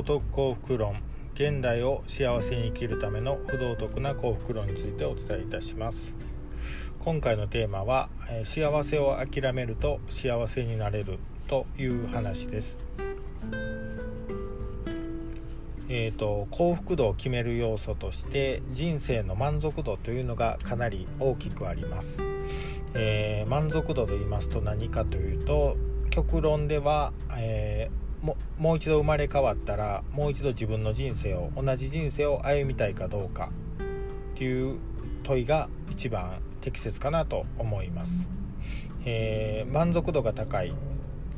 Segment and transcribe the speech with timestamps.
[0.00, 1.02] 道徳幸福論
[1.34, 6.14] 現代を幸せに生きるための不道徳な幸福論についてお伝えいたします。
[7.00, 8.08] 今回のテーマは
[8.44, 12.78] 幸せを諦めると幸せになれるという話です。
[15.90, 22.22] えーと、幸福度を決める要素として人生の満足度というのがかなり大きくあります、
[22.94, 25.76] えー、満足度で言いますと何かというと
[26.10, 33.50] 極論では、えー、ももう一度生まれ変わったらもう一度自分の人生を同じ人生を歩みたいかどうか
[34.34, 34.78] っていう
[35.22, 38.28] 問いが一番適切かなと思います、
[39.04, 40.74] えー、満足度が高い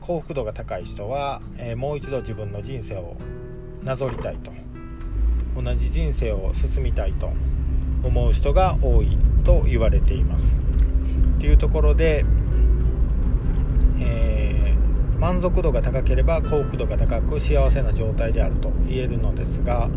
[0.00, 3.16] 幸福度が高い人は、えもう一度自分の人生を
[3.84, 4.52] なぞりたいと
[5.54, 7.30] 同じ人生を進みたいと
[8.02, 10.56] 思う人が多いと言われています。
[11.36, 12.24] っていうところで、
[14.00, 14.31] えー、
[15.22, 19.88] 満足度が高ければ幸福度が高く幸せな状態であると言えるのですが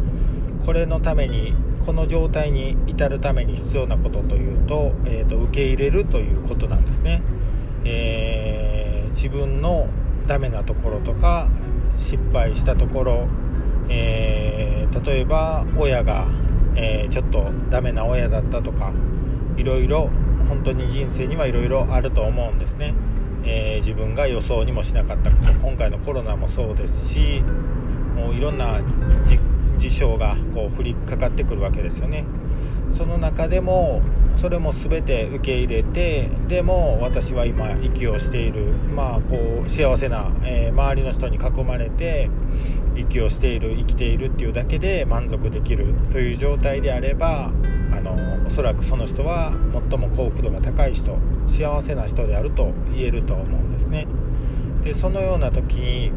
[0.68, 7.24] これのためにこの状態に至るために必要なことというと,、えーと、受け入れるということなんですね、
[7.86, 9.88] えー、自分の
[10.28, 11.50] ダメなところとか
[11.98, 13.28] 失敗したところ
[13.90, 16.28] えー、例えば親が、
[16.76, 18.92] えー、ちょっとダメな親だったとか
[19.58, 20.10] いろいろ
[20.50, 22.94] 本当に人生にはいろいろあると思うんですね、
[23.46, 25.54] えー、自分が予想にもしなかったこと。
[25.54, 27.44] 今回のコロナもそうですし
[28.16, 28.80] もういろんな
[29.78, 32.24] 事象がこう降りかかってくるわけですよね。
[32.98, 34.02] その中でも
[34.38, 42.30] それも全て受け入れてでも私は今息をしているまあこう幸せな、えー、周りの人に囲まれて
[42.96, 47.52] 息をしている生きているっていうだけで満足できるという状態であれば
[47.92, 49.52] あのおそらくその人は
[49.90, 54.08] 最も幸福度が高い人幸せな人であると言えると思うんですね。
[54.84, 56.12] でそのような時に、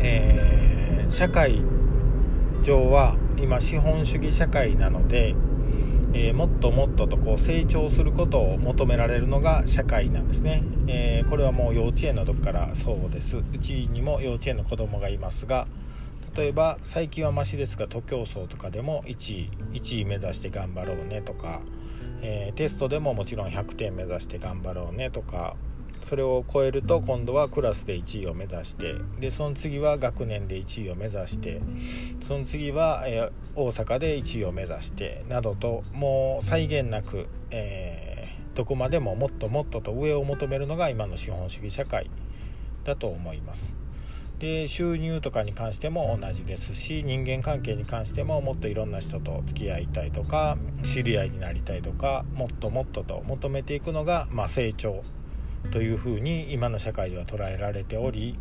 [0.00, 1.62] えー、社会
[2.62, 5.34] 上は今資本主義社会なので
[6.14, 13.38] えー、もっともっととこう成長することを求められるのが社会なんですね、えー、これはもう幼稚園の時からそうです。
[13.38, 15.66] うちにも幼稚園の子供がいますが
[16.36, 21.60] 例えば最近はマシですが徒競走とかでも1位1位目指して頑張ろうねとか、
[22.22, 25.56] えー、テストでももちろん100点目指して頑張ろうねとか
[26.04, 31.60] それを超えると今度はクラスで1位を目指してでその次は学年で1位を目指して
[32.26, 42.10] その次は、えー、大阪で1位を目指してなどともう際限なく、えー、どこまでももっともっとと上を求めるのが今の資本主義社会
[42.84, 43.81] だと思います。
[44.42, 55.04] で収入とかに関しても同じですし人間関係に関してももっといろんな人と付き合いたいとか知り合いになりたいとかもっともっとと求めていくのが、まあ、成長
[55.70, 58.36] というふうに今の社会では捉えられており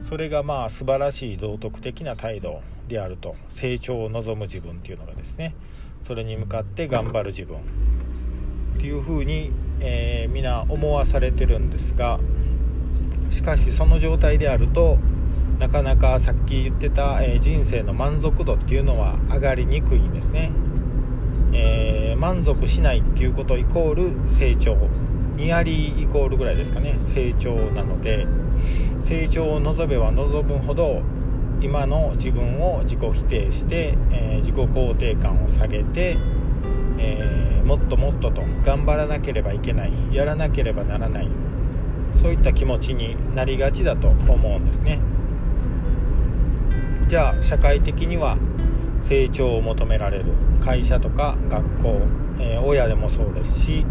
[0.00, 5.54] それがまあ素晴らしい道徳的な態度であると成長を望む自分っていうのがですね
[6.02, 7.60] それに向かって頑張る自分っ
[8.78, 12.18] ていうふうに、えー、皆思わされてるんですが
[13.28, 14.96] しかしその状態であると
[15.58, 20.50] なかなかさっき言ってた、えー、人生の満足度っていうのは上がりにくいんですね、
[21.52, 24.76] えー、満足しないっていうことイコール成長。
[25.36, 26.98] ニアリーイコールぐらいですかね。
[27.00, 28.26] 成長なので。
[29.00, 31.02] 成長を望めば望むほど
[31.60, 36.16] 今の自分を自己否定して、えー、自己肯定感を下げて、
[36.98, 39.92] えー、もっともっとと頑張らなければいけない。
[40.12, 41.28] やらなければならない。
[42.20, 45.00] そういった気持ちになりがちだと思うんですね。
[47.08, 48.38] じゃあ社会的には
[49.02, 50.26] 成長を求められる
[50.64, 52.00] 会社とか学校、
[52.38, 53.84] えー、親でもそうですし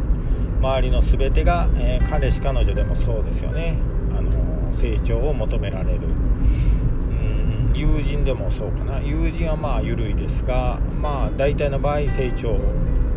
[0.60, 3.78] 周りの全てが、えー、彼氏彼女でもそうですよね、
[4.16, 6.08] あの成長を求められる。
[6.08, 9.00] うん友人でもそうかな。
[9.00, 12.60] 友人はまあ緩いですがまあ大体の場合成長を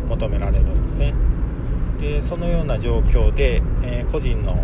[0.09, 1.13] 求められるんですね。
[1.99, 4.63] でそのような状況で、え、個人の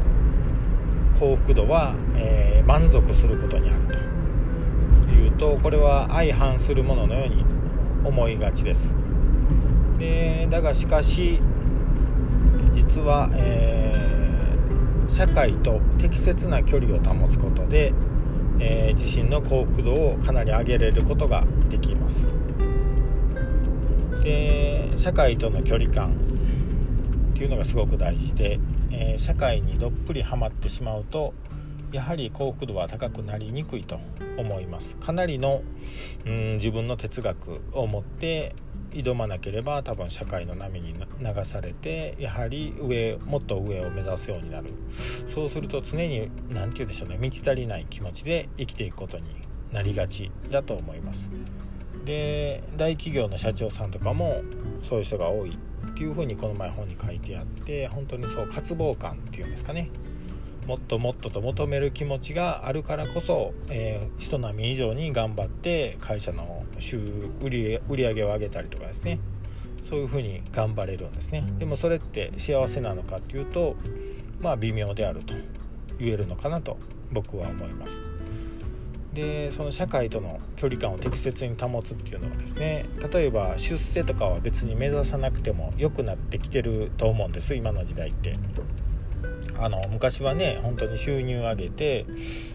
[1.19, 4.00] 幸福度は、え、満足することにあると。
[5.22, 7.46] いうとこれは相反するもののように
[8.04, 8.94] 思いがちです。
[10.00, 11.40] でだがしかし
[12.72, 17.94] 実は、えー、社会と適切な距離を保つことで、
[18.60, 22.28] えー、自身の幸福度をかなり上げれることができます。
[24.24, 26.14] で社会との距離感
[27.34, 28.60] っていうのがすごく大事で、
[28.92, 31.34] えー、社会にどっぷりはまってしまうと
[31.92, 34.00] やはり幸福度は高くなりにくいと
[34.38, 34.96] 思います。
[34.96, 35.62] かなりの
[36.26, 38.56] うん自分の哲学を持って
[38.92, 44.74] 挑まなければ多分社会の波に流されてやはり上もっと上を目指すようになる。
[45.34, 49.26] そうすると常に何て言うんでしょうね満ち足りない気持ちで生きていくことに
[49.72, 51.30] なりがちだと思います。
[52.06, 54.42] で大企業の社長さんとかも
[54.82, 55.58] そういう人が多い
[55.92, 59.90] っていうふうにこの前本に書いてあって本当にそう渇望感っていうんですかね。
[60.72, 66.98] もっともっとと求める気持ちがあるからこそ、えー、人並み以上に頑張って会社の収
[67.42, 69.20] 売り売り上げを上げたりとかですね。
[69.90, 71.44] そういうふうに頑張れるんですね。
[71.60, 73.76] でもそれって幸せなのかっていうと
[74.40, 75.34] まあ微妙であると
[76.00, 76.78] 言えるのかなと
[77.12, 78.00] 僕は思います。
[79.12, 88.38] でその社会との距離感を適切に保つっていうのはですね例えば出世とかは別に目指さなくても良くなってきてると思うんです今の時代って
[89.59, 92.06] あの昔はね本当に収入上げて、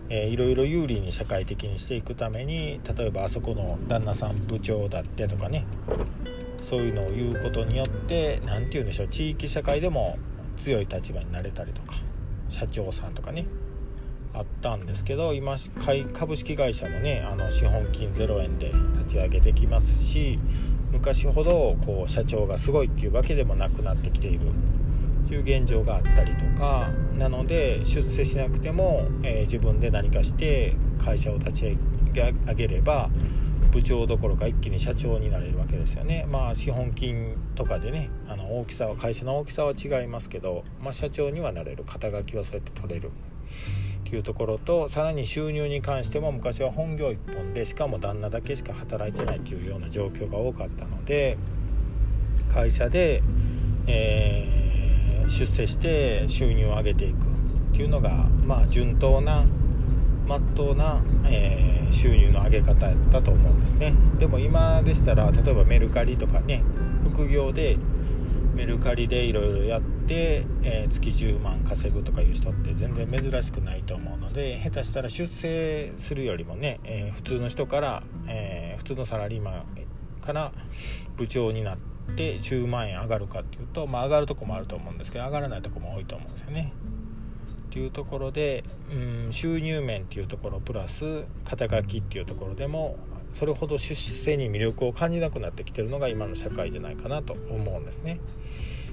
[0.08, 5.64] えー、いろいろ有利に社会的にしていくために例えばあそこの旦那さん部長だってとかね
[6.62, 10.18] そういうのを言うことによって何て言うんでしょう地域社会でも
[10.58, 11.94] 強い立場になれたりとか
[12.48, 13.46] 社長さんとかね
[14.34, 15.56] あったんですけど今
[16.12, 20.38] 株式会社もねあの資本金0円で立ち上げてきますし
[20.92, 24.40] 昔ほどこう社長がすごいっていうわけでもなくなってきている
[25.34, 26.88] いう現状があったりとか
[27.18, 30.74] なので出世しなくても、えー、自分で何かして
[31.04, 31.78] 会社を立ち
[32.14, 33.10] 上げれば
[33.70, 36.26] 部長どころか一気に社長になれるわけですよね。
[36.30, 43.10] まあ資本金とかでねあの大きさは会社の大きさは違いますけど、まあ、社長にはなれる肩書きはそうやって取れる。
[44.06, 51.36] っていうところとさらに収入に関しても昔は本業一本でしかも旦那だけしか働いてないっていうような状況が多かったので
[52.52, 53.22] 会社で、
[53.88, 54.55] えー、
[55.36, 59.44] 出世して収入を上げていくっていうのがまあ順当な
[60.26, 63.94] まっとうな、えー、収入の上げ方やったと思うんですね。
[64.18, 66.64] でも今でしたら例えばメルカリとかね
[67.04, 67.76] 副業で
[68.54, 79.64] メルカリでいろいろやって、えー、月10万稼ぐとかいう人って全然珍しくないと思うので下手したら出世するよりもね、えー、普通の人から、え普通のサラリーマン
[80.22, 80.52] から
[81.18, 86.72] 部長になってで10万円上がるかっていうと、まあ、上がるとこもあると思うんですけど上がらないとこも多いと思うんですよね。
[87.68, 92.96] っていうところで、うん、収入面っていうところプラス肩書きっていうところでも
[93.34, 98.20] それほど出世に魅力を感じなくなってきてるのが今の社会じゃないかなと思うんですね。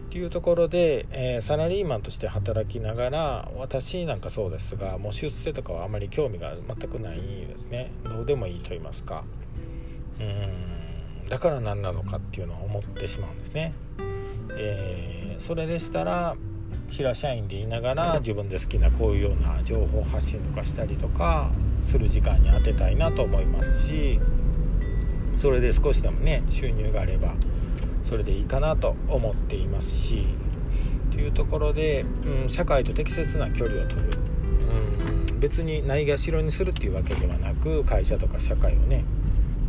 [0.07, 9.23] っていうところで、えー、サラリーマンとして働きながら私なんかそうですがもう出世とかはあまり興味が全くないですねどうでもいいと言いますか
[10.19, 10.92] うん
[11.33, 13.73] だから何なのかっていうのを思ってしまうんですね。
[14.55, 16.35] えー、それでしたら
[16.91, 21.49] 平社員でいながら自分で好きなこういうような情報発信とかしたりとか
[21.81, 24.19] する時間に充てたいなと思いますし
[25.35, 27.33] それで少しでもね収入があれば
[28.07, 30.27] それでいいかなと思っていますし
[31.11, 34.09] というところで、うん、社会と適切な距離を取る、
[35.31, 39.03] うん、別にないがしろにするっていうわけではなく会社とか社会をね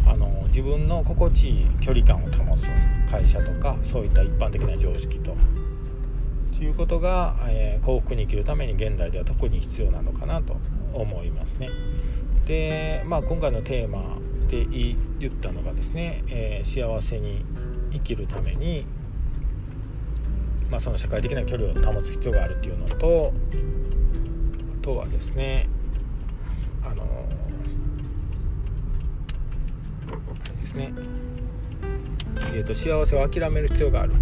[0.07, 2.69] あの自分の心地いい距離感を保つ
[3.11, 5.35] 会社とかそういった一般的な常識と
[6.57, 10.57] ということが、えー、幸福に生きるために現代では特に必要なのかなと
[10.93, 11.71] 思いますね。
[12.47, 14.17] で、まあ、今回のテーマ
[14.47, 14.97] で言
[15.29, 17.45] ったのがですね、えー、幸せに
[17.91, 18.87] 生きるために、
[20.71, 23.33] まあ、その社会的な距離を保つ必要があるっていうのと
[24.81, 25.69] あとはですね
[30.53, 30.93] ですね。
[32.53, 34.13] えーと幸せを諦める必要がある。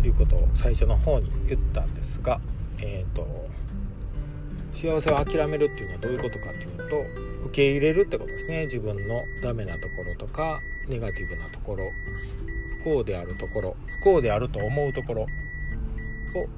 [0.00, 2.40] ということを最初の方に言ったんですが、
[2.80, 3.26] えーと、
[4.72, 7.00] 幸せを諦めるっていうのはどういうことかっていうと
[7.46, 8.64] 受け入れるってことですね。
[8.64, 11.92] 自分のダメなところとかネガティブなところ
[12.78, 15.26] 不幸であるところ不幸であると思うところを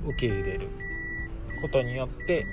[0.04, 0.68] 受け入れる
[1.62, 2.46] ことによって、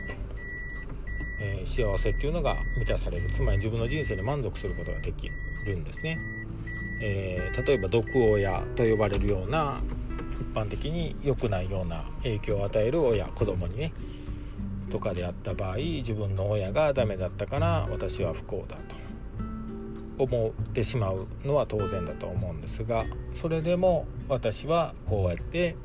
[1.39, 5.29] えー、幸せっていうのが満たされるつまり自分の人生で満足することができ
[5.65, 6.19] るんですね。
[6.99, 9.81] えー、例えば毒親と呼ばれるような
[10.39, 13.93] 一般的に良くないような影響を与える親子供にね
[14.89, 19.06] とかであった場合自分の親がダメだったから私は不幸だと
[20.17, 25.75] 思ってしまうのは当然だと思うんですがそれでも私はこうやって、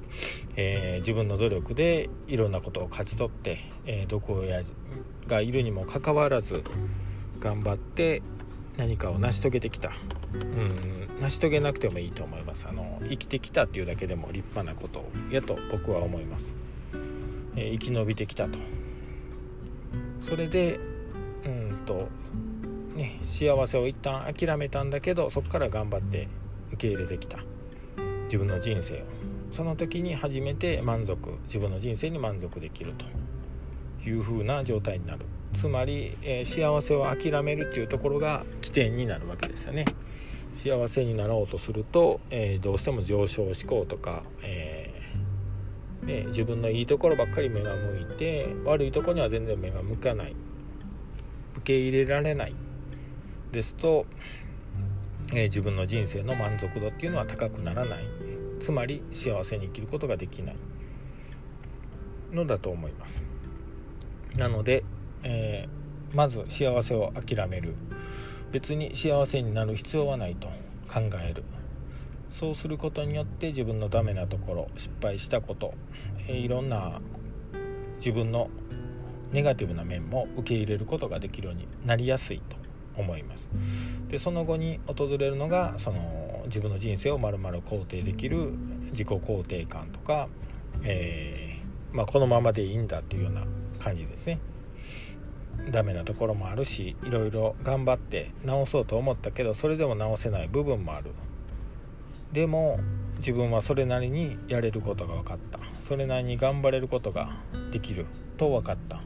[0.57, 4.63] えー、自分の努力でいろんなことを勝ち取って、えー、毒親
[5.27, 6.65] がいるにもかかわらず
[7.41, 8.23] 頑張って
[8.77, 9.93] 何かを成し遂げてきた。
[10.33, 12.67] うん成し遂げなくてもいいと思います。
[12.69, 16.55] あの生きてきたっていうだけでも立派なことやと僕は思います、
[17.55, 18.59] えー、生き延びてきたと。
[20.29, 20.81] それで
[21.45, 22.09] うんと
[22.95, 26.29] ね幸せを一旦諦めたんだけどそこから頑張って
[26.73, 27.39] 受け入れてきた。
[28.25, 28.99] 自分の人生を。
[29.53, 33.05] その時に初めて満足自分の人生に満足できると
[34.09, 35.27] いう風な状態になる。
[35.53, 39.85] つまり、えー、幸せを諦めるっていうところが起点になるわけですよね。
[40.55, 50.35] 幸せになろうとすると、えー、どうしても上昇志向とか、えー、ね、自分のいいところばっかり目が向いて悪いとこには全然目が向かない。
[51.57, 52.55] 受け入れられない。
[53.53, 54.07] ですと、
[55.35, 58.05] え自分の人生の満足度っていうのは高くならない。
[58.61, 60.57] つまり幸せに生きることができない
[62.33, 63.23] のだと思います。
[64.37, 64.85] なので、
[65.25, 67.75] えー、まず幸せを諦める。
[68.53, 70.47] 別に幸せになる必要はないと
[70.93, 71.43] 考える。
[72.33, 75.75] そうすることによって自分のダメなところ失敗したこと、
[76.29, 77.01] えー、いろんな
[77.99, 78.49] 自分の
[79.33, 82.62] ネガティブな面も受け入れることができるようになりやすいと。
[82.97, 83.51] 思います。
[84.09, 88.53] でその後に訪れるのがその自分の人生をまるまる肯定できる
[88.91, 90.29] 自己肯定感とか、
[90.83, 93.45] えー、まあ、このままでいいんだっていうような
[93.79, 94.39] 感じですね。
[95.71, 101.13] ダメなところもあるしいろいろ頑張って直そうと思ったけどそれでも直せない部分もある。
[102.33, 102.81] でも
[103.19, 105.61] 自分はそれなりにやれることが分かった。
[105.87, 107.37] それなりに頑張れることが
[107.71, 108.07] できる
[108.37, 109.01] と分かった。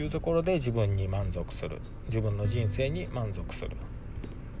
[0.00, 1.80] いうところで自分に満足する。
[2.06, 3.72] 自分の人生に満足する。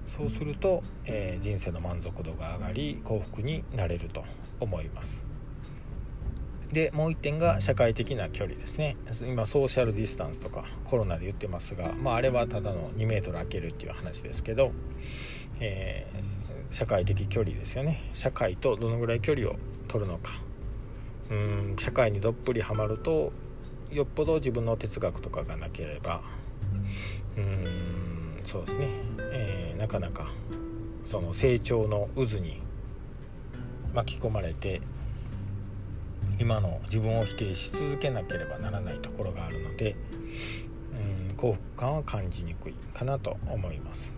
[0.06, 4.24] そうすると、えー、人生の満足度が上がり幸福になれると
[4.60, 5.24] 思います。
[6.72, 8.96] でもう1点が社会的な距離ですね。
[9.26, 14.72] 今ソーシャルディスタンスとかコロナで言ってますが、まあ、あれはただの2 m 空けるっていう話ですけど、
[15.60, 18.10] えー、社会的距離ですよね。
[18.14, 19.56] 社会とどのぐらい距離を
[19.88, 20.42] 取るのか。
[21.30, 23.32] うん社会にどっぷりはまると
[23.92, 26.22] よっぽど自分の哲学とかがなければ
[27.36, 28.88] うーんそうですね、
[29.32, 30.30] えー、なかなか
[31.04, 32.62] その成長の渦に
[33.94, 34.80] 巻き込まれて
[36.38, 39.96] 今の自分を否定し続けなければならないところがあるので
[41.28, 44.12] うん幸福感は感じにくいかなと思います。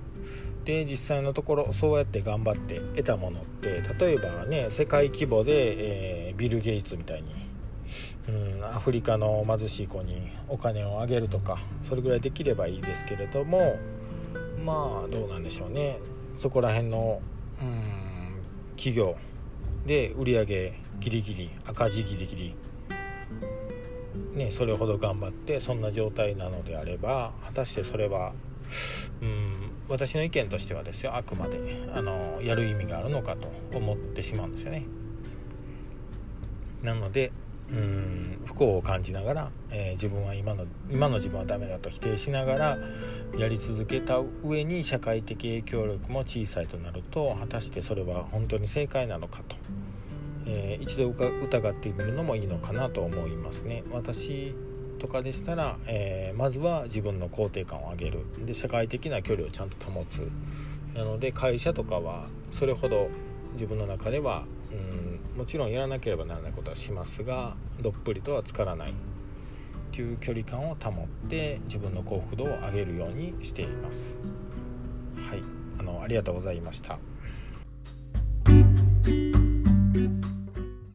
[0.64, 7.34] で実際のところそうやって頑張って得たものって例えばね世界規模で、えー、ビル・ゲイツみたいに
[8.28, 13.76] うんアフリカの貧しい子にお金をあげるとかそれぐらいできればいいですけれども
[14.64, 15.98] まあどうなんでしょうね。
[16.36, 17.20] そこら辺の
[17.60, 17.82] うん
[18.76, 19.16] 企業
[19.86, 22.56] で売り上げギリギリ赤字ギリギリ
[24.34, 28.32] ねそれほど頑張ってそんな状態なのであれば果たしてそれは
[29.22, 29.52] うん
[29.88, 31.58] 私の意見としてはですよあくまで
[31.94, 34.86] あのやる意味があるのかと思ってしまうんですよね。
[36.82, 37.32] なので
[37.70, 42.78] うん不幸を感じながら、えー、自分は今の今の自分はダメだと否定しながら
[43.38, 49.56] やり続けた上に社会的影響力も小さいとなると果たしてそれは本当に正解なのかと、
[50.46, 53.82] えー、一度疑ってみるのもいいのかなと思いますね。
[53.90, 54.54] 私
[54.98, 60.30] とかでしたら、えー、まずは自分の肯定感を上げるで社会的な距離をちゃんと保つ
[60.94, 63.08] なので会社とかはそれほど
[63.54, 68.94] 自分の中ではうんもちろんやらなければならないことはしますがどっぷりとはつからない
[69.92, 74.16] という距離感を保って自分の幸福度を上げるようにしています。
[75.28, 75.42] はい、
[75.78, 76.98] あのありがとうございました。